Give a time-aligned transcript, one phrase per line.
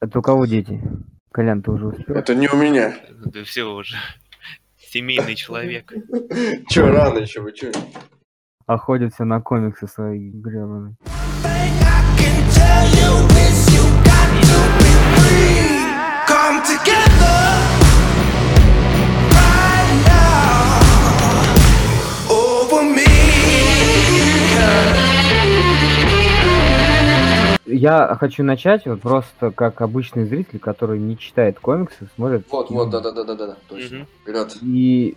[0.00, 0.80] Это у кого дети?
[1.32, 2.14] Колян, ты уже успел?
[2.14, 2.96] Это не у меня.
[3.10, 3.96] Да все уже.
[4.76, 5.92] Семейный человек.
[6.68, 7.72] Че, рано еще, вы че?
[8.66, 10.96] Охотят все на комиксы свои гребаные.
[27.68, 32.46] Я хочу начать вот просто как обычный зритель, который не читает комиксы, смотрит.
[32.50, 33.98] Вот, вот, да-да-да-да-да, точно.
[33.98, 34.06] Мгм.
[34.22, 34.56] Вперед.
[34.62, 35.16] И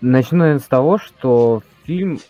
[0.00, 2.20] начну, наверное, с того, что фильм...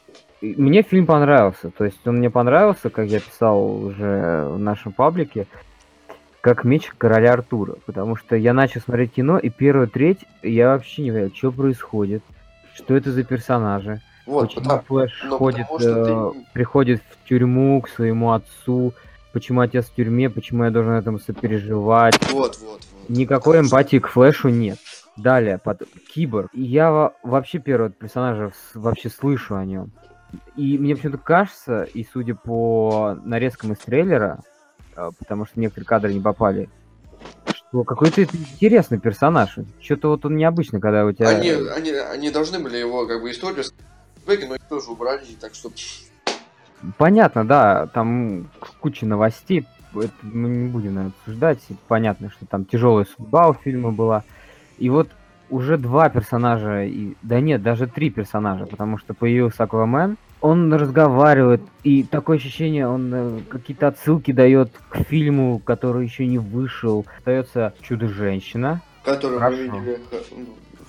[0.40, 1.70] Мне фильм понравился.
[1.70, 5.46] То есть он мне понравился, как я писал уже в нашем паблике,
[6.40, 7.76] как меч короля Артура.
[7.84, 12.22] Потому что я начал смотреть кино, и первую треть я вообще не понимаю, что происходит,
[12.74, 14.00] что это за персонажи.
[14.26, 18.94] Вот, почему потому- Флэш ну, ходит, потому э, ты- приходит в тюрьму к своему отцу,
[19.32, 22.14] почему отец в тюрьме, почему я должен этому сопереживать.
[22.30, 22.80] Вот, вот, вот.
[23.08, 24.78] Никакой что- эмпатии к Флэшу нет.
[25.16, 25.82] Далее, под...
[26.14, 26.50] Киборг.
[26.54, 29.90] Я во- вообще первого персонажа вообще слышу о нем.
[30.56, 34.40] И мне почему-то кажется, и судя по нарезкам из трейлера,
[34.94, 36.70] а, потому что некоторые кадры не попали,
[37.52, 39.58] что какой-то это интересный персонаж.
[39.80, 41.28] Что-то вот он необычный, когда у тебя...
[41.28, 43.64] Они, они, они должны были его, как бы, историю
[44.26, 45.70] но их тоже убрали, так что...
[46.96, 48.48] Понятно, да, там
[48.80, 51.58] куча новостей, это мы не будем, наверное, обсуждать.
[51.88, 54.24] Понятно, что там тяжелая судьба у фильма была.
[54.78, 55.08] И вот
[55.50, 57.14] уже два персонажа, и...
[57.22, 63.12] да нет, даже три персонажа, потому что появился Аквамен, он разговаривает, и такое ощущение, он
[63.12, 67.04] э, какие-то отсылки дает к фильму, который еще не вышел.
[67.18, 69.98] Остается Чудо-женщина, Который мы видели...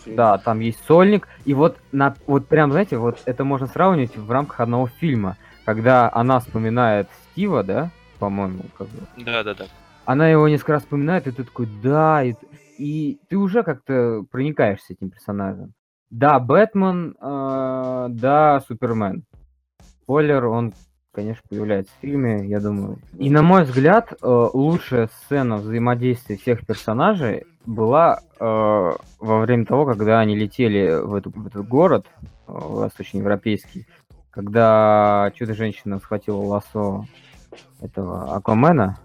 [0.06, 0.16] фильм.
[0.16, 4.32] да, там есть Сольник, и вот, на, вот прям, знаете, вот это можно сравнивать в
[4.32, 5.36] рамках одного фильма,
[5.74, 9.00] когда она вспоминает Стива, да, по-моему, как бы.
[9.18, 9.66] Да-да-да.
[10.06, 12.34] Она его несколько раз вспоминает, и ты такой, да, и,
[12.78, 15.74] и ты уже как-то проникаешься этим персонажем.
[16.10, 19.24] Да, Бэтмен, э, да, Супермен.
[20.04, 20.74] Спойлер, он,
[21.14, 23.00] конечно, появляется в фильме, я думаю.
[23.18, 29.86] И на мой взгляд, э, лучшая сцена взаимодействия всех персонажей была э, во время того,
[29.86, 33.88] когда они летели в, эту- в этот город э, восточноевропейский,
[34.32, 37.06] когда чудо-женщина схватила лосо
[37.82, 38.98] этого Аквамена,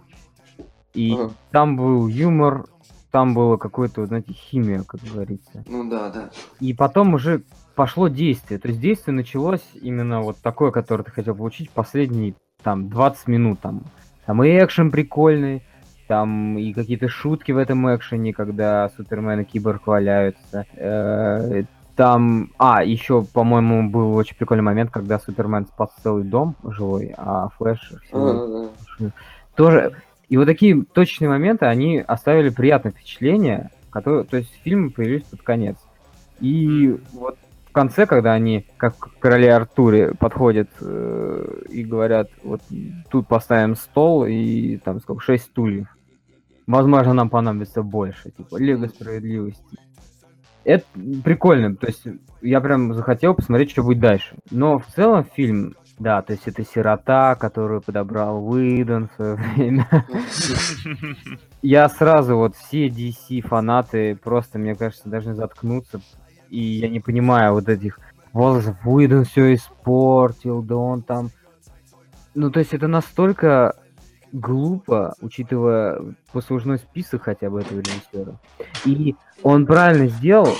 [0.95, 1.33] и Ага.
[1.51, 2.67] там был юмор,
[3.11, 5.65] там было какое-то, знаете, химия, как говорится.
[5.69, 6.31] Ну да, да.
[6.61, 7.43] И потом уже
[7.75, 8.59] пошло действие.
[8.59, 13.61] То есть действие началось именно вот такое, которое ты хотел получить последние там 20 минут.
[13.61, 13.83] Там,
[14.25, 15.63] там и экшен прикольный,
[16.09, 20.67] там и какие-то шутки в этом экшене, когда Супермен и Киборг валяются.
[20.75, 21.65] Э,
[21.97, 27.49] Там, а, еще, по-моему, был очень прикольный момент, когда Супермен спас целый дом жилой, а
[27.57, 29.11] Флэш всего да.
[29.57, 29.93] тоже.
[30.29, 35.41] И вот такие точные моменты, они оставили приятное впечатление, которое, то есть фильмы появились под
[35.41, 35.77] конец.
[36.41, 42.61] И вот в конце, когда они, как в короле Артуре, подходят э, и говорят, вот
[43.11, 45.87] тут поставим стол и там сколько, шесть стульев.
[46.67, 49.79] Возможно, нам понадобится больше, типа, Лего справедливости.
[50.67, 50.85] Это
[51.23, 52.03] прикольно, то есть
[52.43, 54.35] я прям захотел посмотреть, что будет дальше.
[54.51, 59.89] Но в целом фильм, да, то есть это сирота, которую подобрал Уидон в свое время.
[61.63, 66.01] Я сразу вот все DC фанаты просто, мне кажется, должны заткнуться.
[66.49, 67.99] И я не понимаю вот этих
[68.33, 68.77] возгласов.
[68.85, 71.31] Уидон все испортил, да он там...
[72.35, 73.77] Ну, то есть это настолько
[74.41, 76.01] глупо, учитывая
[76.33, 78.39] послужной список хотя бы этого режиссера.
[78.85, 80.55] И он правильно сделал,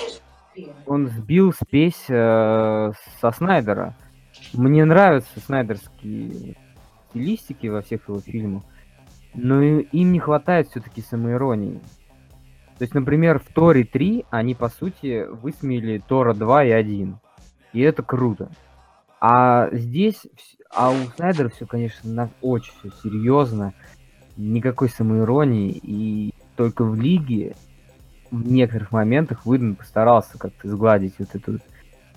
[0.87, 3.95] он сбил спесь э, со Снайдера.
[4.53, 6.57] Мне нравятся снайдерские
[7.11, 8.63] стилистики во всех его фильмах,
[9.35, 11.81] но им не хватает все-таки самоиронии.
[12.79, 17.19] То есть, например, в Торе 3 они, по сути, высмеяли Тора 2 и 1.
[17.73, 18.51] И это круто.
[19.21, 20.27] А здесь,
[20.71, 23.73] а у Снайдера все, конечно, на- очень все серьезно.
[24.37, 25.71] Никакой самоиронии.
[25.83, 27.55] И только в Лиге
[28.31, 31.59] в некоторых моментах Уидон постарался как-то сгладить вот эту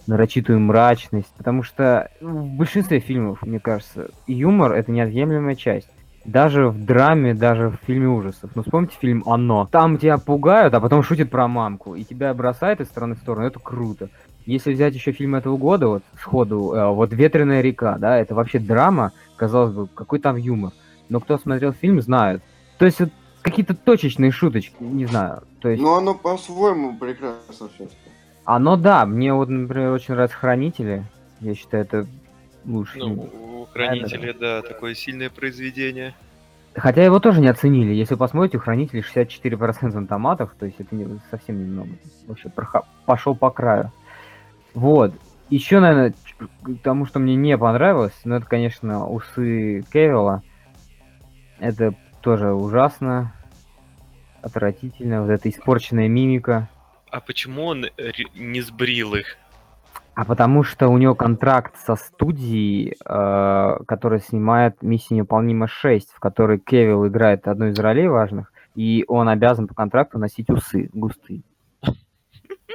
[0.07, 1.33] нарочитую мрачность.
[1.37, 5.89] Потому что ну, в большинстве фильмов, мне кажется, юмор— это неотъемлемая часть.
[6.25, 8.51] Даже в драме, даже в фильме ужасов.
[8.53, 9.67] Ну, вспомните фильм «Оно».
[9.71, 11.95] Там тебя пугают, а потом шутят про мамку.
[11.95, 13.47] И тебя бросает из стороны в сторону.
[13.47, 14.09] Это круто.
[14.49, 18.57] Если взять еще фильм этого года, вот сходу, э, вот «Ветреная река», да, это вообще
[18.57, 20.71] драма, казалось бы, какой там юмор.
[21.07, 22.41] Но кто смотрел фильм, знает.
[22.79, 23.09] То есть вот
[23.43, 25.43] какие-то точечные шуточки, не знаю.
[25.61, 27.87] То есть Но оно по-своему прекрасно все.
[28.43, 31.03] оно, да, мне вот, например, очень нравятся «Хранители».
[31.41, 32.07] Я считаю, это
[32.65, 33.19] лучший Ну, фильм.
[33.19, 36.15] у Хранителя, да, такое сильное произведение.
[36.73, 37.93] Хотя его тоже не оценили.
[37.93, 41.89] Если вы посмотрите, у хранителей 64% на томатах, то есть это не, совсем немного.
[42.27, 43.91] Вообще проха- пошел по краю.
[44.73, 45.13] Вот.
[45.49, 46.13] Еще, наверное,
[46.83, 50.43] тому, что мне не понравилось, ну это, конечно, усы Кевилла.
[51.59, 53.33] Это тоже ужасно,
[54.41, 55.23] отвратительно.
[55.23, 56.69] Вот эта испорченная мимика.
[57.09, 59.37] А почему он ре- не сбрил их?
[60.13, 66.19] А потому что у него контракт со студией, э, которая снимает «Миссия невыполнима 6», в
[66.19, 71.41] которой Кевилл играет одну из ролей важных, и он обязан по контракту носить усы густые.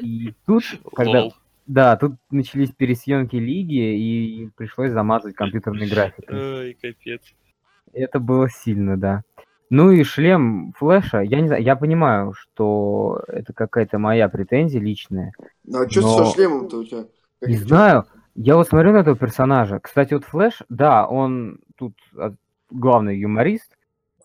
[0.01, 0.65] И тут,
[0.95, 1.21] когда...
[1.25, 1.35] Лол.
[1.67, 6.59] Да, тут начались пересъемки лиги, и пришлось замазать компьютерной графикой.
[6.59, 7.23] Ой, капец.
[7.93, 9.23] Это было сильно, да.
[9.71, 15.33] Ну и шлем Флэша, я не знаю, я понимаю, что это какая-то моя претензия личная,
[15.65, 17.05] Ну а что Но- со шлемом-то у тебя?
[17.41, 18.05] Как Не знаю.
[18.35, 19.79] Я вот смотрю на этого персонажа.
[19.79, 22.35] Кстати, вот Флэш, да, он тут а,
[22.71, 23.77] главный юморист,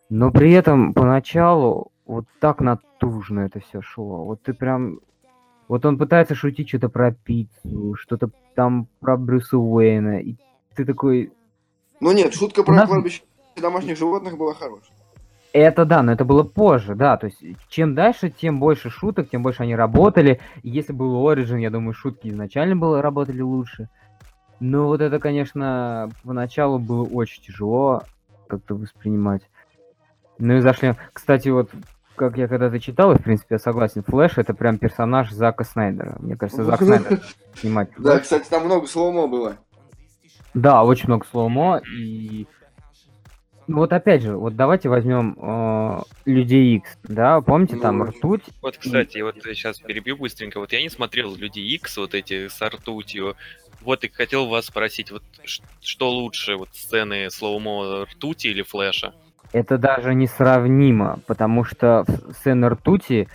[0.09, 4.25] но при этом поначалу вот так натужно это все шло.
[4.25, 4.99] Вот ты прям...
[5.69, 10.35] Вот он пытается шутить что-то про пиццу, что-то там про Брюса Уэйна, и
[10.75, 11.31] ты такой...
[11.99, 13.21] Ну нет, шутка про Нас- кладбище
[13.55, 14.97] домашних животных была хорошая.
[15.53, 17.17] Это да, но это было позже, да.
[17.17, 17.39] То есть
[17.69, 20.39] чем дальше, тем больше шуток, тем больше они работали.
[20.63, 23.89] Если был Origin, я думаю, шутки изначально было, работали лучше.
[24.59, 28.01] Но вот это, конечно, поначалу было очень тяжело
[28.47, 29.43] как-то воспринимать.
[30.39, 30.95] Ну и зашли.
[31.13, 31.69] Кстати, вот
[32.19, 36.17] как я когда-то читал, и в принципе я согласен, Флэш это прям персонаж Зака Снайдера.
[36.19, 37.21] Мне кажется, Зак Снайдер
[37.55, 37.89] снимать.
[37.97, 39.55] Да, кстати, там много slow-mo было.
[40.53, 42.45] Да, очень много slow-mo и
[43.67, 48.77] вот опять же, вот давайте возьмем э, Людей Икс, да, помните там Ну, ртуть, Вот,
[48.77, 50.59] кстати, вот сейчас перебью быстренько.
[50.59, 53.35] Вот я не смотрел Люди Икс, вот эти с ртутью.
[53.81, 55.21] Вот и хотел вас спросить, вот
[55.81, 59.13] что лучше, вот сцены slow-mo ртути или флэша?
[59.51, 63.27] Это даже несравнимо, потому что сцена ртути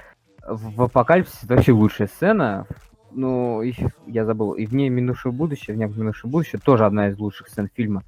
[0.47, 2.67] в в Апокалипсисе это вообще лучшая сцена.
[3.11, 3.63] Ну,
[4.07, 7.49] я забыл, и в ней минувшее будущее, в ней минувшее будущее тоже одна из лучших
[7.49, 8.03] сцен фильма.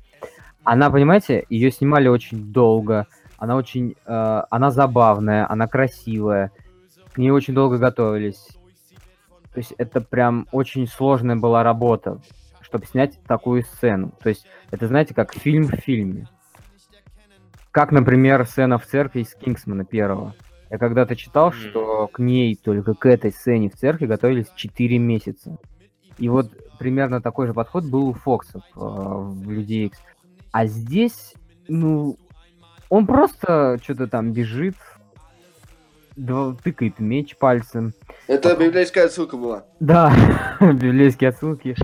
[0.65, 3.07] Она, понимаете, ее снимали очень долго,
[3.39, 6.51] она очень, э, она забавная, она красивая,
[7.13, 8.49] к ней очень долго готовились.
[9.55, 12.21] То есть это прям очень сложная была работа,
[12.61, 14.13] чтобы снять такую сцену.
[14.21, 16.27] То есть это, знаете, как фильм в фильме.
[17.77, 20.35] Как, например, сцена в церкви из Кингсмана первого.
[20.71, 21.57] Я когда-то читал, Мгм.
[21.59, 25.59] что к ней, только к этой сцене в церкви готовились 4 месяца.
[26.17, 29.99] И вот примерно такой же подход был у Фоксов э, в Людей Икс.
[30.53, 31.35] А здесь,
[31.69, 32.17] ну,
[32.89, 34.77] он просто что-то там бежит,
[36.65, 37.93] тыкает меч пальцем.
[38.27, 39.67] Это библейская отсылка была.
[39.81, 40.15] Да,
[40.63, 41.77] библейские отсылки.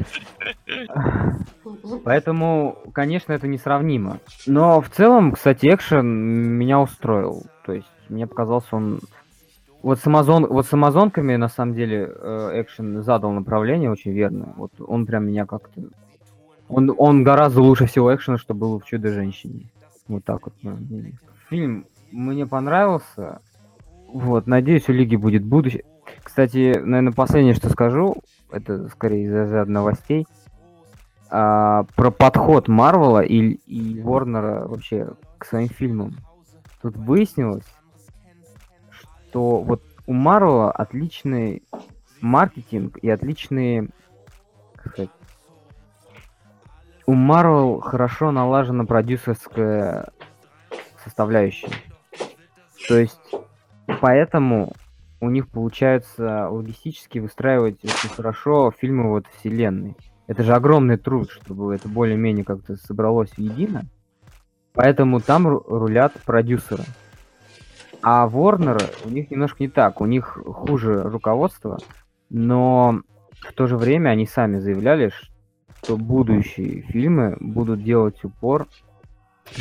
[2.04, 4.18] Поэтому, конечно, это несравнимо.
[4.46, 7.44] Но в целом, кстати, экшен меня устроил.
[7.64, 9.00] То есть мне показался он...
[9.82, 10.46] Вот с, Амазон...
[10.46, 14.54] вот с Амазонками, на самом деле, э, экшен задал направление очень верно.
[14.56, 15.82] Вот он прям меня как-то...
[16.68, 19.64] Он, он гораздо лучше всего экшена, что было в Чудо-женщине.
[20.06, 20.54] Вот так вот.
[21.50, 23.40] Фильм мне понравился.
[24.06, 25.84] Вот, надеюсь, у Лиги будет будущее.
[26.22, 28.16] Кстати, наверное, последнее, что скажу,
[28.50, 30.26] это скорее из разряда новостей,
[31.34, 36.18] а, про подход Марвела и, и Ворнера вообще к своим фильмам.
[36.82, 37.64] Тут выяснилось,
[38.90, 41.62] что вот у Марвела отличный
[42.20, 43.88] маркетинг и отличные,
[44.74, 45.10] как сказать,
[47.06, 50.10] у Марвел хорошо налажена продюсерская
[51.02, 51.70] составляющая.
[52.88, 53.34] То есть
[54.02, 54.74] поэтому
[55.22, 59.96] у них получается логистически выстраивать очень хорошо фильмы вот вселенной.
[60.32, 63.82] Это же огромный труд, чтобы это более-менее как-то собралось воедино.
[64.72, 66.84] Поэтому там ру- рулят продюсеры.
[68.00, 70.00] А Warner у них немножко не так.
[70.00, 71.80] У них хуже руководство,
[72.30, 73.02] но
[73.42, 75.12] в то же время они сами заявляли,
[75.82, 78.68] что будущие фильмы будут делать упор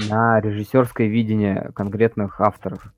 [0.09, 2.93] на режиссерское видение конкретных авторов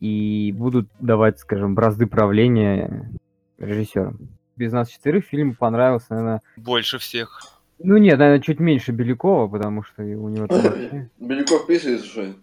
[0.00, 3.10] и будут давать, скажем, бразды правления
[3.58, 4.16] режиссерам.
[4.56, 7.40] Без нас четверых фильм понравился, наверное, Больше всех.
[7.78, 10.46] ну нет, наверное, чуть меньше Белякова, потому что у него
[11.18, 12.34] Беляков писает, что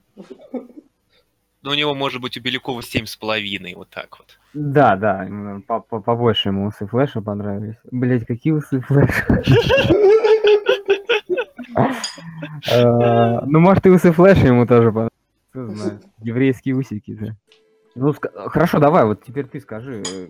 [1.62, 4.40] Ну, у него, может быть, у Белякова семь с половиной, вот так вот.
[4.54, 7.76] Да, да, именно по- по- побольше ему усы Флэша понравились.
[7.92, 9.44] Блять, какие усы Флэша?
[12.72, 15.10] Э, Ну, может, и усы Флэша ему тоже понравились.
[15.52, 16.02] Кто знает.
[16.22, 17.36] Еврейские усики, да.
[17.96, 18.14] Ну,
[18.48, 20.28] хорошо, давай, вот теперь ты скажи, э,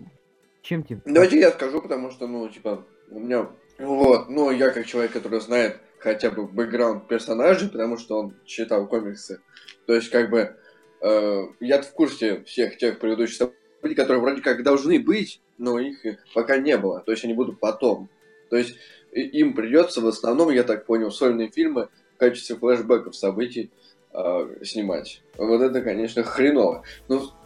[0.62, 1.00] чем тебе...
[1.04, 3.48] Давайте я скажу, потому что, ну, типа, у меня...
[3.78, 8.86] Вот, ну, я как человек, который знает хотя бы бэкграунд персонажей, потому что он читал
[8.86, 9.40] комиксы.
[9.86, 10.56] То есть, как бы,
[11.00, 16.04] э, я в курсе всех тех предыдущих событий, которые вроде как должны быть, но их
[16.34, 17.00] пока не было.
[17.00, 18.10] То есть, они будут потом.
[18.50, 18.76] То есть,
[19.12, 23.70] им придется в основном, я так понял, сольные фильмы в качестве флешбеков событий
[24.12, 25.22] э, снимать.
[25.36, 26.84] Вот это, конечно, хреново.
[27.08, 27.39] Ну, хор-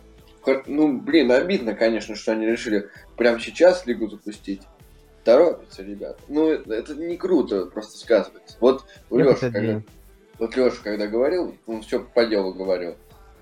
[0.66, 4.62] ну, блин, обидно, конечно, что они решили прямо сейчас Лигу запустить.
[5.24, 6.18] Торопятся, ребят.
[6.28, 8.56] Ну, это, не круто просто сказывается.
[8.60, 9.50] Вот у подожди.
[9.50, 9.82] когда,
[10.38, 12.96] вот Лёша, когда говорил, он все по делу говорил.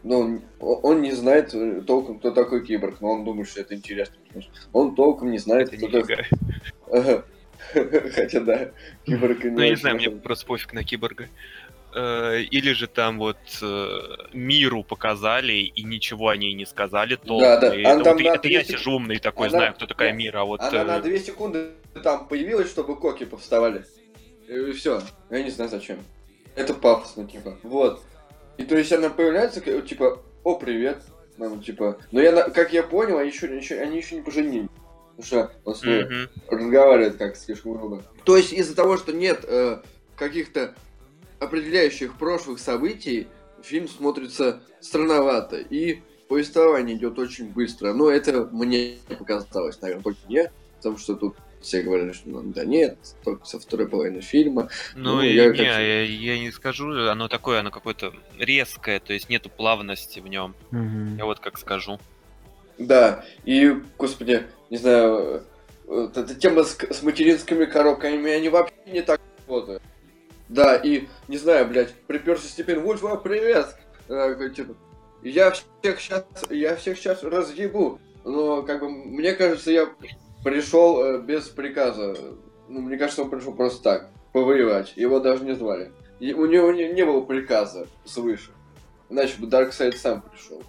[0.04, 3.74] Но он, он не знает э, толком, кто такой киборг, но он думает, что это
[3.74, 4.16] интересно.
[4.72, 7.24] Он толком не знает, Это кто такой...
[8.14, 8.70] Хотя да,
[9.04, 11.28] киборг и Ну, я не знаю, мне просто пофиг на киборга.
[11.94, 13.88] Э, Или же там вот э,
[14.32, 17.40] миру показали и ничего о ней не сказали толком.
[17.40, 17.76] Да, да.
[17.76, 20.60] Это вот это я 200 сижу умный такой, Она- знаю, кто такая мира, а вот...
[20.60, 21.70] Она э, на 2 секунды
[22.02, 23.84] там появилась, чтобы коки повставали.
[24.48, 25.02] И все.
[25.30, 25.98] Я не знаю зачем.
[26.56, 27.58] Это пафосно, типа.
[27.62, 28.02] Вот.
[28.56, 31.02] И то есть она появляется, типа, о, привет.
[31.38, 31.98] Ну, типа.
[32.10, 34.68] Но я, как я понял, они еще, еще, они еще не поженились.
[35.16, 36.28] Потому что он с ней мгм.
[36.48, 38.02] разговаривает как слишком грубо.
[38.24, 39.80] То есть из-за того, что нет э,
[40.16, 40.74] каких-то
[41.42, 43.28] определяющих прошлых событий,
[43.62, 45.56] фильм смотрится странновато.
[45.58, 47.92] И повествование идет очень быстро.
[47.92, 50.50] Но это мне показалось, наверное, только мне.
[50.76, 54.68] Потому что тут все говорили, что ну, да нет, только со второй половины фильма.
[54.96, 59.12] Ну, Ну, я не, как- я, я не скажу, оно такое, оно какое-то резкое, то
[59.12, 60.56] есть нету плавности в нем.
[60.72, 61.16] Мгм.
[61.18, 62.00] Я вот как скажу.
[62.78, 65.42] Да, и, господи, не знаю, э,
[65.86, 69.82] вот эта тема с, с материнскими коробками, они вообще не так работают.
[70.52, 73.74] Да, и, не знаю, блядь, приперся Степен Вульф, а, привет!
[74.08, 74.76] Э, типа,
[75.22, 77.98] я всех сейчас, я всех сейчас разъебу.
[78.22, 79.88] Но, как бы, мне кажется, я
[80.44, 82.14] пришел э, без приказа.
[82.68, 84.92] Ну, мне кажется, он пришел просто так, повоевать.
[84.94, 85.90] Его даже не звали.
[86.20, 88.50] И у него не, не было приказа свыше.
[89.08, 90.62] Иначе бы Дарксайд сам пришел.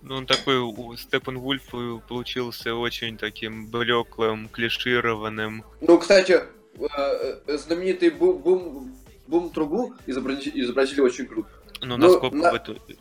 [0.00, 5.62] Ну, он такой, Степпенвульф э, получился очень таким блеклым, клишированным.
[5.80, 6.40] Ну, кстати,
[6.86, 8.92] э, э, знаменитый бум, бум,
[9.26, 11.48] бум трубу изобразили, изобразили очень круто.
[11.80, 12.96] Ну, насколько на- в, итоге,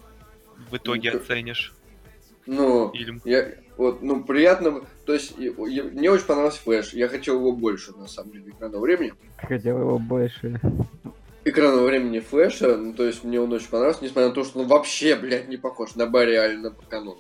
[0.71, 1.73] в итоге Ну, оценишь
[2.47, 3.21] Ну, фильм?
[3.25, 7.51] я, вот, ну, приятно, то есть, и- и- мне очень понравился Флэш, я хотел его
[7.51, 9.13] больше, на самом деле, экранного времени.
[9.37, 10.59] Хотел его больше.
[11.43, 14.67] Экранного времени Флэша, ну, то есть, мне он очень понравился, несмотря на то, что он
[14.67, 17.19] вообще, блядь, не похож на Барри Аллена по канону.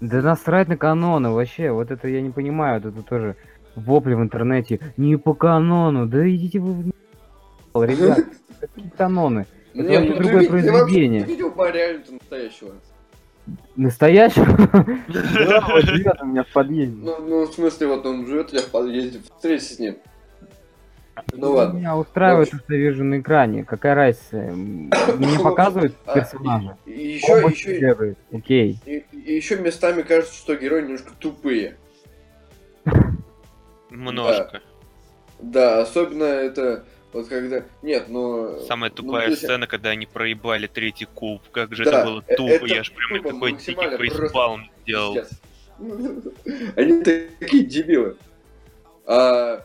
[0.00, 3.36] Да насрать на каноны вообще, вот это я не понимаю, вот это тоже
[3.76, 4.80] вопли в интернете.
[4.96, 6.92] Не по канону, да идите вы
[7.74, 8.18] в ребят,
[8.60, 9.46] какие каноны?
[9.74, 11.24] Это вообще ну, другое ви- ты произведение.
[11.24, 12.72] видел Барри Аллена настоящего?
[13.76, 14.46] Настоящего?
[15.08, 16.96] Да, вот живет у меня в подъезде.
[17.04, 19.96] Ну, ну, в смысле, вот он живет у тебя в подъезде, встретись с ним.
[21.32, 21.78] Ну, Ну, ладно.
[21.78, 23.64] Меня устраивает что я вижу на экране.
[23.64, 24.36] Какая разница?
[25.16, 26.76] Мне показывают А, персонажа.
[26.86, 28.16] Еще, еще.
[28.32, 28.78] Окей.
[28.84, 31.76] И, еще местами кажется, что герои немножко тупые.
[34.04, 34.62] Немножко.
[35.38, 37.64] Да, особенно это вот когда...
[37.82, 38.60] Нет, ну...
[38.66, 41.42] Самая ну, тупая если- сцена, когда они проебали третий куб.
[41.50, 44.70] Как же Да, это было тупо, это я ж прям тупо такой дикий максимально, фейспалм
[44.82, 45.16] сделал.
[46.76, 48.16] Они такие дебилы.
[49.06, 49.64] А,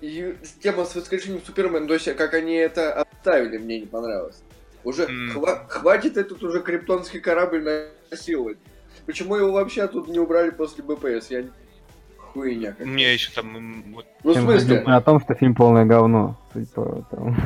[0.00, 4.42] и тема с воскрешением Супермена, то есть как они это обставили, мне не понравилось.
[4.82, 5.30] Уже М.
[5.36, 8.58] хва- хватит этот уже криптонский корабль насиловать.
[9.06, 11.30] Почему его вообще тут не убрали после БПС?
[11.30, 11.44] Я.
[12.32, 14.78] Хуйня У меня еще там вот, Ну, в смысле?
[14.86, 16.38] о том, что фильм полное говно.
[16.74, 17.36] По тому.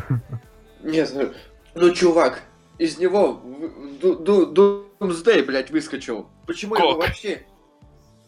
[0.83, 1.33] Нет, ну,
[1.75, 2.43] ну, чувак,
[2.79, 3.41] из него
[5.01, 6.29] Думсдей, блядь, выскочил.
[6.47, 7.03] Почему его Кок.
[7.03, 7.47] вообще?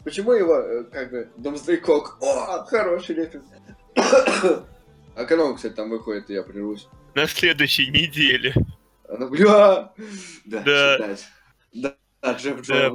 [0.04, 2.18] Почему его, э, как бы, Думсдей Кок?
[2.20, 3.44] О, хороший референс.
[5.14, 6.88] А когда он, кстати, там выходит, я прервусь.
[7.14, 8.54] на следующей неделе.
[9.08, 9.92] Она, бля,
[10.44, 10.96] да, Да.
[10.96, 11.26] читать.
[11.72, 11.96] Да,
[12.32, 12.90] Джефф Да.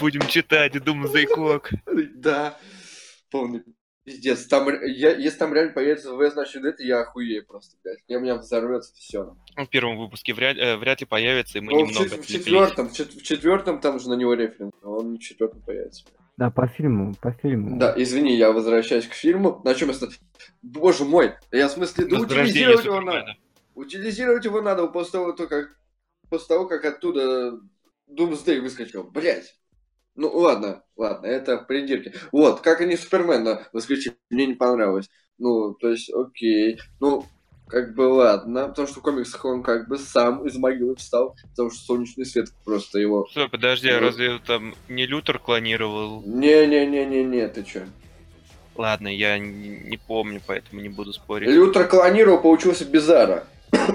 [0.00, 1.70] Будем читать Думзей Кок.
[2.16, 2.56] Да,
[3.30, 3.62] полный
[4.04, 4.46] пиздец.
[4.46, 7.98] Там, я, если там реально появится В, значит, это я охуею просто, блядь.
[8.06, 9.36] Я, у меня взорвется все.
[9.56, 12.28] В первом выпуске вряд, э, вряд ли появится, и мы Ну, в, немного в отвлеклись.
[12.44, 15.60] четвертом, в, чет- в четвертом там же на него референс, а он не в четвертом
[15.62, 16.04] появится.
[16.36, 17.78] Да, по фильму, по фильму.
[17.78, 19.60] Да, извини, я возвращаюсь к фильму.
[19.64, 19.96] На чем я...
[20.62, 23.36] Боже мой, я в смысле, да утилизировать его надо.
[23.74, 25.76] Утилизировать его надо после того, то, как...
[26.30, 27.58] после того, как оттуда
[28.06, 29.02] Думсдей выскочил.
[29.04, 29.57] Блять.
[30.18, 32.12] Ну ладно, ладно, это придирки.
[32.32, 35.08] Вот, как они Супермена выскочили, мне не понравилось.
[35.38, 36.80] Ну, то есть, окей.
[36.98, 37.24] Ну,
[37.68, 41.70] как бы ладно, потому что в комиксах он как бы сам из могилы встал, потому
[41.70, 43.28] что солнечный свет просто его...
[43.30, 44.06] Стой, подожди, а Ну.
[44.06, 46.20] разве там не Лютер клонировал?
[46.26, 47.82] Не-не-не-не-не, ты чё?
[48.74, 51.48] Ладно, я не, не помню, поэтому не буду спорить.
[51.48, 53.44] Лютер клонировал, получился Бизара.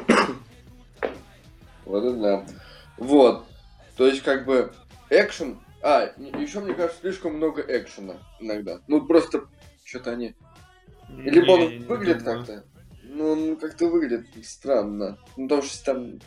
[1.86, 2.46] Вот это да.
[2.98, 3.46] Вот.
[3.98, 4.72] То есть, как бы,
[5.10, 5.60] экшен...
[5.84, 8.80] А, еще, мне кажется, слишком много экшена иногда.
[8.88, 9.44] Ну, просто
[9.84, 10.34] что-то они...
[11.10, 12.63] Либо он не выглядит как-то...
[13.04, 15.18] Ну, он как-то выглядит странно.
[15.36, 16.20] Ну, потому что там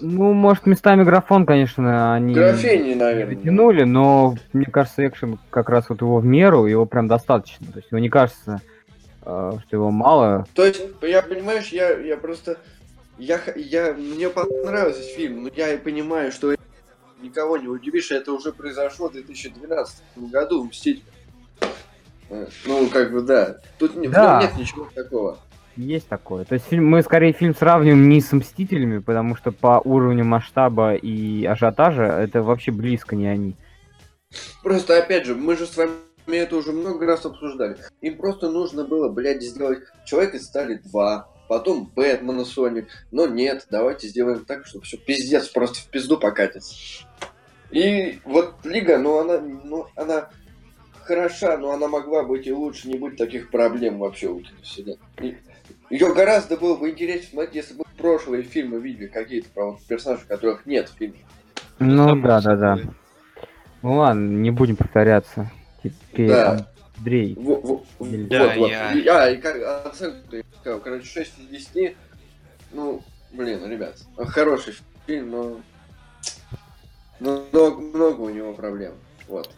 [0.00, 3.34] Ну, может, местами графон, конечно, они графений, наверное.
[3.34, 7.66] дотянули, но мне кажется, экшен как раз вот его в меру, его прям достаточно.
[7.72, 8.62] То есть, его не кажется,
[9.22, 10.46] э, что его мало.
[10.54, 12.58] То есть, я, понимаешь, я, я просто...
[13.18, 16.54] Я, я, мне понравился фильм, но я и понимаю, что
[17.22, 21.04] никого не удивишь, это уже произошло в 2012 году в «Мстителе».
[22.30, 23.56] Э, Ну, как бы, да.
[23.78, 24.40] Тут Да.
[24.42, 25.38] нет ничего такого.
[25.76, 26.44] Есть такое.
[26.44, 30.94] То есть фильм, мы скорее фильм сравниваем не с Мстителями, потому что по уровню масштаба
[30.94, 33.54] и ажиотажа это вообще близко не они.
[34.62, 35.92] Просто, опять же, мы же с вами
[36.26, 37.76] это уже много раз обсуждали.
[38.00, 42.88] Им просто нужно было, блядь, сделать Человек из Стали 2, потом Бэтмена Соник.
[43.10, 46.74] Но нет, давайте сделаем так, чтобы все пиздец, просто в пизду покатится.
[47.70, 50.30] И вот Лига, ну она, ну она
[51.02, 55.38] хороша, но она могла быть и лучше, не будет таких проблем вообще у киновселенной.
[55.90, 60.26] Ее гораздо было бы интереснее смотреть, если бы прошлые фильмы видели какие-то про вот персонажей,
[60.28, 61.18] которых нет в фильме.
[61.78, 62.78] Ну да, да, да.
[63.82, 65.50] Ну ладно, не будем повторяться.
[65.82, 66.66] Теперь Да.
[66.98, 67.34] Андрей.
[67.36, 68.70] Во- во- вот, Да, вот.
[68.70, 71.96] я- И- А, и как оценку я сказал, короче, 6 из 10.
[72.72, 73.02] Ну,
[73.32, 74.74] блин, ребят, хороший
[75.06, 75.60] фильм, но...
[77.20, 78.94] но много, много у него проблем.
[79.28, 79.54] Вот.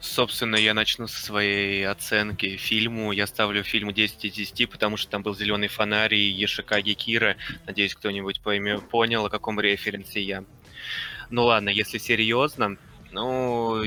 [0.00, 3.12] Собственно, я начну со своей оценки фильму.
[3.12, 7.36] Я ставлю фильму 10 из 10, потому что там был зеленый фонарь и Ешикаги Кира.
[7.66, 10.44] Надеюсь, кто-нибудь пойме, понял, о каком референсе я.
[11.28, 12.76] Ну ладно, если серьезно,
[13.12, 13.82] ну,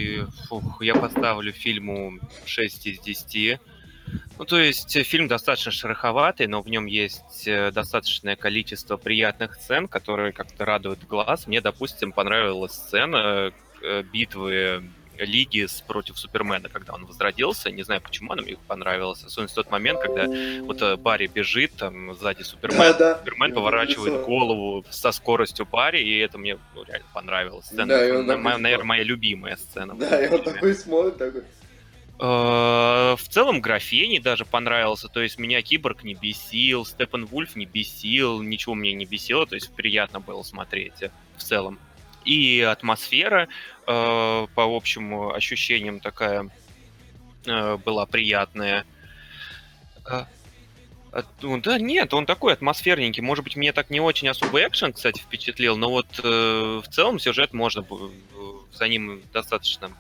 [0.48, 3.60] фух, я поставлю фильму 6 из 10.
[4.38, 9.56] Ну, то есть э, фильм достаточно шероховатый, но в нем есть э, достаточное количество приятных
[9.56, 11.48] сцен, которые как-то радуют глаз.
[11.48, 14.84] Мне, допустим, понравилась сцена э, битвы
[15.18, 17.72] Лиги с, против Супермена, когда он возродился.
[17.72, 19.24] Не знаю, почему она мне понравилась.
[19.24, 20.26] Особенно в тот момент, когда
[20.64, 23.18] вот э, Барри бежит, там сзади Супермен, да.
[23.20, 27.66] Супермен Я поворачивает голову со скоростью Барри, и это мне ну, реально понравилось.
[27.66, 28.88] Сцена, Да, и он на- такой моя- наверное, смотрит.
[28.90, 29.96] моя любимая сцена.
[29.96, 31.44] Да, и он такой смотрит, такой...
[32.20, 37.66] Э, В целом графений даже понравился, то есть меня Киборг не бесил, Степан Вульф не
[37.66, 41.80] бесил, ничего мне не бесило, то есть приятно было смотреть э, в целом.
[42.26, 43.48] И атмосфера,
[43.86, 46.50] э, по общим ощущениям, такая
[47.46, 48.86] э, была приятная.
[50.06, 50.26] Э,
[51.42, 53.22] ну, да нет, он такой атмосферненький.
[53.22, 57.20] Может быть, мне так не очень особо экшен, кстати, впечатлил, но вот э, в целом
[57.20, 58.10] сюжет можно э,
[58.74, 59.92] за ним достаточно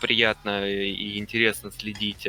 [0.00, 2.28] приятно и интересно следить.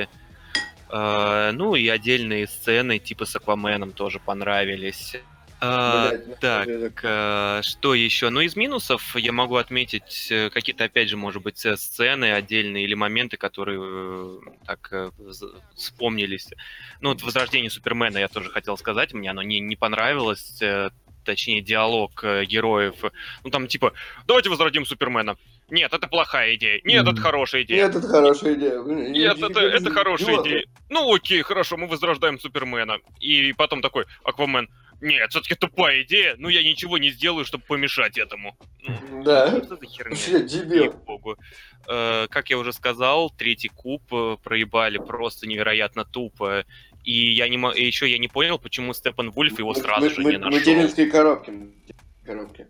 [0.90, 5.16] Э, ну и отдельные сцены типа с Акваменом тоже понравились.
[5.60, 8.30] Э, блядь, так, это- э, что еще?
[8.30, 12.94] Ну, из минусов я могу отметить э, какие-то, опять же, может быть, сцены отдельные или
[12.94, 15.12] моменты, которые э, так
[15.76, 16.50] вспомнились.
[17.02, 20.62] Ну, вот «Возрождение Супермена» я тоже хотел сказать, мне оно не, не понравилось,
[21.26, 22.96] точнее, диалог героев.
[23.44, 23.94] Ну, там типа,
[24.26, 25.38] давайте возродим Супермена.
[25.70, 26.80] Нет, это плохая идея.
[26.86, 27.22] Нет, это Мгм.
[27.22, 27.88] хорошая идея.
[27.88, 28.80] Нет, это хорошая идея.
[28.84, 30.64] Нет, это, это хорошая идея.
[30.90, 33.00] Ну окей, хорошо, мы возрождаем Супермена.
[33.20, 34.70] И потом такой, Аквамен,
[35.02, 38.58] нет, все-таки тупая идея, ну я ничего не сделаю, чтобы помешать этому.
[38.88, 39.50] Ну, Да.
[39.64, 40.16] Что за херня?
[40.48, 40.84] Дебил.
[40.86, 41.38] Ей-богу.
[41.88, 46.66] Э, Как я уже сказал, третий куб э, проебали просто невероятно тупо.
[47.04, 50.22] И я не и еще я не понял, почему Степан Вульф его сразу м- же
[50.22, 50.60] м- не нашел.
[50.60, 51.54] Материнские коробки.
[52.26, 52.68] Коробки.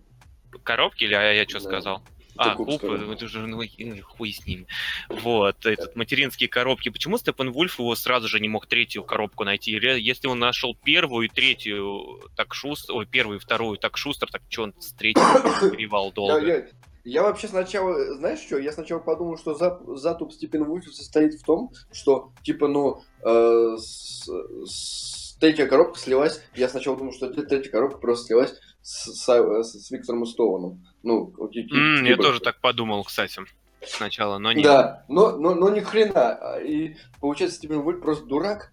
[0.63, 1.65] Коробки или а я что Да.
[1.65, 2.03] сказал?
[2.37, 3.11] А, скажем.
[3.11, 4.65] это уже, ну, и хуй с ним.
[5.09, 6.89] Вот, этот, материнские коробки.
[6.89, 9.71] Почему Степан Вульф его сразу же не мог третью коробку найти?
[9.71, 14.41] Если он нашел первую и третью, так шустро, ой, первую и вторую так шустро, так
[14.49, 15.21] что он с третьей
[15.71, 16.45] перевал Я, долго?
[16.45, 16.67] я-
[17.09, 21.43] я вообще сначала, знаешь что, я сначала подумал, что зап- затуп Степен Вульфа состоит в
[21.45, 24.27] том, что, типа, ну, э, с-
[24.65, 29.91] с- третья коробка слилась, я сначала думал, что третья коробка просто слилась с, с- с
[29.91, 30.85] Виктором Стоуном.
[31.03, 31.33] Ну,
[31.71, 33.41] М, я тоже так подумал, кстати,
[33.85, 34.63] сначала, но нет.
[34.63, 36.57] Да, но, но, но ни хрена.
[36.63, 38.71] И получается, Степен Вульф просто дурак.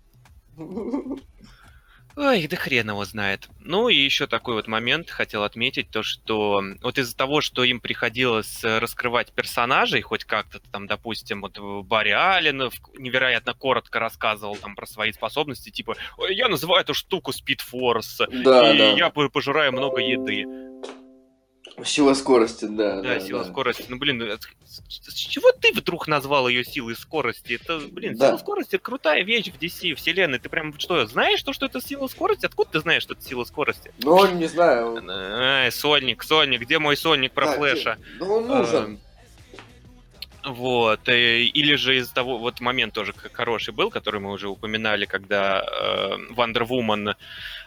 [2.16, 3.48] Ой, да хрен его знает.
[3.58, 7.80] Ну и еще такой вот момент хотел отметить, то что вот из-за того, что им
[7.80, 13.98] приходилось э, раскрывать персонажей, хоть как-то там, допустим, вот э, Барри Аллен в- невероятно коротко
[13.98, 18.78] рассказывал там про свои способности, типа, «Ой, я называю эту штуку Speed Force, Да, и
[18.78, 18.92] да.
[18.92, 20.44] я по- пожираю много еды.
[21.84, 23.00] Сила скорости, да.
[23.00, 23.86] Да, сила скорости.
[23.88, 24.22] Ну, блин,
[24.66, 27.58] с чего ты вдруг назвал ее силой скорости?
[27.60, 28.28] Это, блин, Да.
[28.28, 30.38] сила скорости крутая вещь в DC вселенной.
[30.38, 32.46] Ты прям что, знаешь, то, что это сила скорости?
[32.46, 33.92] Откуда ты знаешь, что это сила скорости?
[33.98, 35.02] Ну, не знаю.
[35.08, 37.98] Ай, сольник, сольник, где мой сольник про Да, флеша?
[38.18, 38.84] Ну, он нужен.
[38.84, 39.00] Эм,
[40.44, 45.06] Вот, э, или же из того, вот момент тоже хороший был, который мы уже упоминали,
[45.06, 47.14] когда э, Вандер Вумен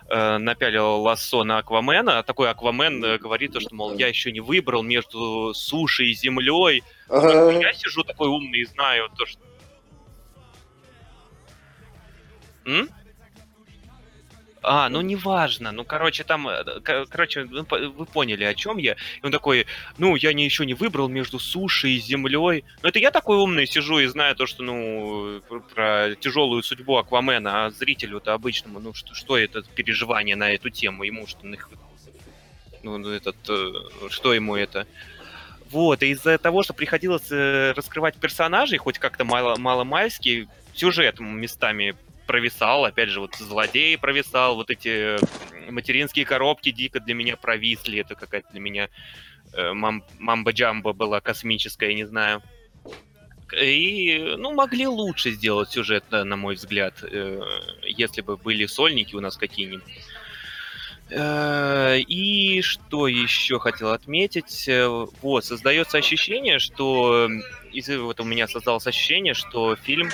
[0.10, 4.32] э, напялил лассо на Аквамена, а такой Аквамен э, говорит, то, что, мол, я еще
[4.32, 6.84] не выбрал между сушей и землей.
[7.10, 7.52] Ага.
[7.52, 9.42] Я сижу такой умный и знаю то, что...
[12.66, 12.90] М?
[14.70, 15.72] А, ну неважно.
[15.72, 18.94] Ну, короче, там, э, ко- короче, вы поняли, о чем я.
[18.94, 19.66] И он такой,
[19.98, 22.66] ну, я не, еще не выбрал между сушей и землей.
[22.84, 26.98] Ну, это я такой умный сижу и знаю то, что, ну, пр- про тяжелую судьбу
[26.98, 31.04] Аквамена, а зрителю-то обычному, ну, что, что это переживание на эту тему?
[31.04, 31.40] Ему что,
[32.84, 33.74] ну, ну, этот, э,
[34.10, 34.86] что ему это?
[35.72, 41.96] Вот, и из-за того, что приходилось э, раскрывать персонажей, хоть как-то мало, мало-мальски, сюжет местами
[42.28, 45.18] провисал, опять же, вот злодей провисал, вот эти
[45.72, 48.90] материнские коробки дико для меня провисли, это какая-то для меня
[49.54, 52.44] э, мам- мамба-джамба была космическая, не знаю.
[53.60, 57.42] И, ну, могли лучше сделать сюжет, на мой взгляд, э,
[57.84, 59.84] если бы были сольники у нас какие-нибудь.
[61.10, 64.68] Э, И что еще хотел отметить?
[64.68, 67.30] Э, Вот, создается ощущение, что...
[68.00, 70.10] Вот у меня создалось ощущение, что фильм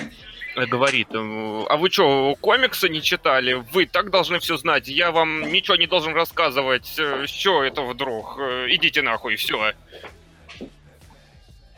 [0.56, 3.54] говорит, э, а вы что, комиксы не читали?
[3.72, 7.00] Вы так должны все знать, я вам ничего не должен рассказывать.
[7.26, 8.38] Что это вдруг?
[8.40, 9.74] Э, Идите нахуй, все.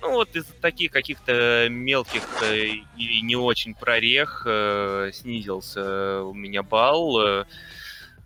[0.01, 6.61] Ну вот из таких каких-то мелких э, и не очень прорех э, снизился у меня
[6.61, 7.45] балл.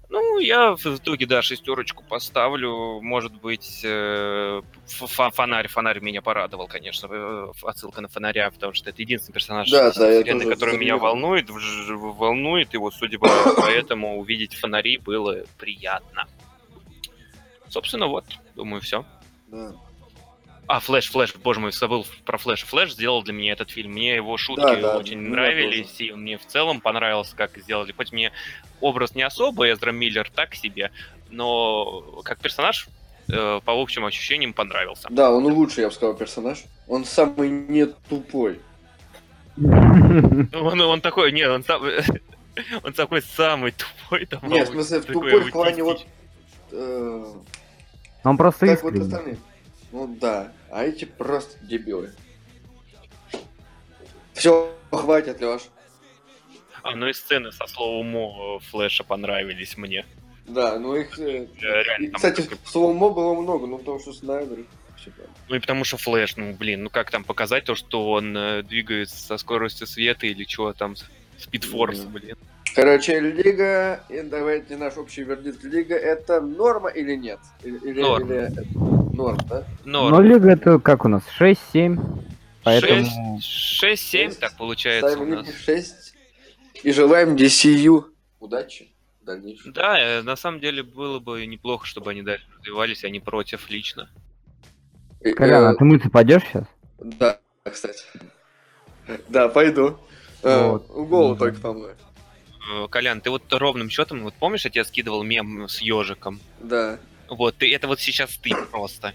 [0.10, 3.00] Ну, я в итоге, да, шестерочку поставлю.
[3.00, 7.08] Может быть, э, фонарь, фонарь меня порадовал, конечно.
[7.12, 12.74] э, Отсылка на фонаря, потому что это единственный персонаж Да, да, который меня волнует, волнует
[12.74, 16.26] его судьба, поэтому увидеть фонари было приятно.
[17.68, 19.06] Собственно, вот, думаю, все.
[19.48, 19.76] Да.
[20.70, 22.64] А, Флэш, Флэш, боже мой, забыл про Флэш.
[22.66, 23.94] Флэш сделал для меня этот фильм.
[23.94, 27.92] Мне его шутки Да, да, очень нравились, и мне в целом понравилось, как сделали.
[27.92, 28.32] Хоть мне
[28.80, 30.92] образ не особо, Эзра Миллер так себе,
[31.32, 32.88] но как персонаж,
[33.34, 35.08] э, по общим ощущениям, понравился.
[35.10, 36.64] Да, он лучший, я бы сказал, персонаж.
[36.88, 38.60] Он самый не тупой.
[39.58, 41.82] Он, он такой, нет, он, сам-
[42.84, 44.28] он такой самый тупой.
[44.28, 46.06] Там, Нет, в смысле, в тупой в плане вот...
[46.72, 47.26] э,
[48.24, 49.08] Он просто как вот искренний.
[49.08, 49.38] остальные.
[49.92, 52.14] Ну да, а эти просто дебилы.
[54.34, 55.64] Все, хватит, Леш.
[56.82, 60.06] А, ну и сцены со slow-mo Флэша понравились мне.
[60.48, 61.20] Да, ну их...
[61.20, 64.66] э, реально и, там кстати, только- slow-mo было много, ну потому что Снайдер...
[65.48, 68.64] Ну и потому что Флэш, ну блин, ну как там показать то, что он э,
[68.64, 70.96] двигается со скоростью света или чего там,
[71.38, 72.12] Speed Force, Мгм.
[72.14, 72.38] блин.
[72.76, 75.64] Короче, Лига, и давайте наш общий вердикт.
[75.64, 77.40] Лига это норма или нет?
[77.64, 78.32] Или, Норм.
[78.32, 79.66] или- Норм, да?
[79.86, 81.24] Но Но Лига это как у нас?
[81.40, 82.00] 6-7.
[82.64, 83.02] Поэтому...
[83.02, 84.40] 6-7 Шесть.
[84.40, 85.48] так получается у Ставим нас.
[85.48, 86.14] Лиге 6.
[86.84, 88.06] И желаем DCU
[88.40, 88.90] удачи
[89.22, 89.74] в дальнейшем.
[89.74, 93.70] Да, э, на самом деле было бы неплохо, чтобы они дальше развивались, а не против
[93.70, 94.10] лично.
[95.36, 96.66] Колян, э, а ты мыться пойдешь сейчас?
[97.00, 98.04] Да, кстати.
[99.28, 99.98] Да, пойду.
[100.44, 100.88] Э, Вот.
[100.88, 101.38] Голову Мгм.
[101.40, 101.96] только помою.
[102.70, 106.40] Э, Колян, ты вот ровным счетом, вот помнишь, я тебе скидывал мем с ежиком?
[106.60, 107.00] Да.
[107.28, 109.14] Вот, ты, это вот сейчас ты просто.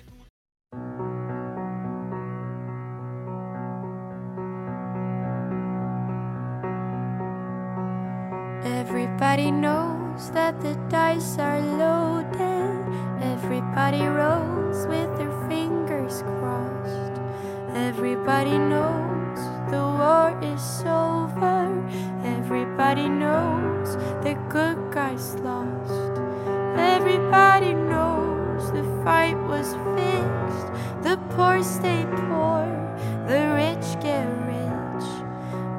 [8.65, 12.85] Everybody knows that the dice are loaded.
[13.21, 17.21] Everybody rolls with their fingers crossed.
[17.75, 19.39] Everybody knows
[19.71, 21.64] the war is over.
[22.55, 26.21] Everybody knows the good guys lost.
[26.79, 30.69] Everybody knows the fight was fixed.
[31.03, 32.63] The poor stay poor,
[33.27, 35.05] the rich get rich.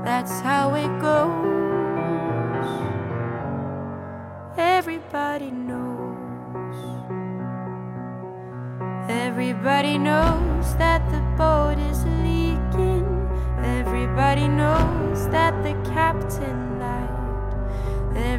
[0.04, 2.68] That's how it goes.
[4.58, 6.76] Everybody knows.
[9.08, 13.08] Everybody knows that the boat is leaking.
[13.64, 16.65] Everybody knows that the captain.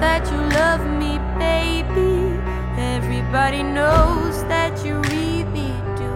[0.00, 2.38] that you love me, baby.
[2.78, 6.14] Everybody knows that you really do.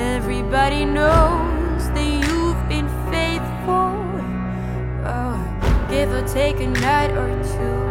[0.00, 3.92] Everybody knows that you've been faithful.
[5.04, 5.36] Oh,
[5.90, 7.84] give or take a night or two.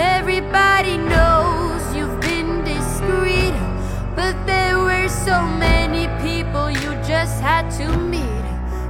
[0.00, 3.54] Everybody knows you've been discreet,
[4.14, 8.46] but there were so many people you just had to meet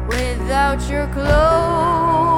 [0.09, 2.38] without your clothes.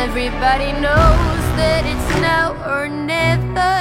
[0.00, 3.76] everybody knows that it's now or never.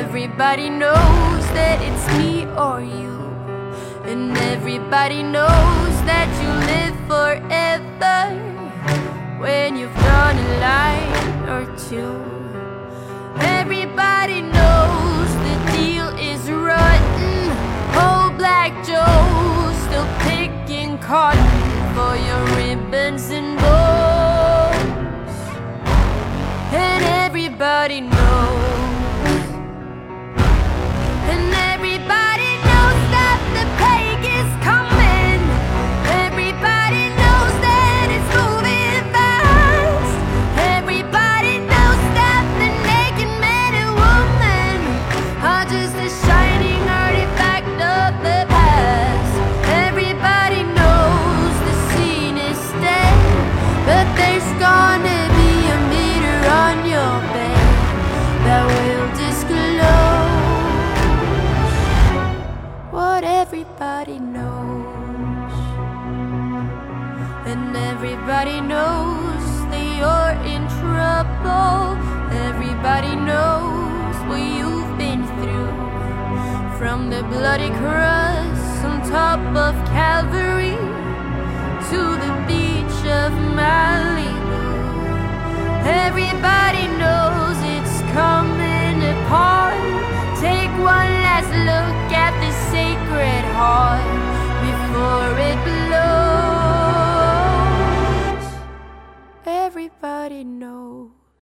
[0.00, 3.16] Everybody knows that it's me or you.
[4.10, 8.20] And everybody knows that you live forever
[9.42, 12.18] when you've drawn a line or two.
[13.58, 17.38] Everybody knows the deal is rotten.
[18.04, 21.48] Old Black Joe still picking cotton
[21.94, 23.87] for your ribbons and bows.
[26.70, 28.67] And everybody knows.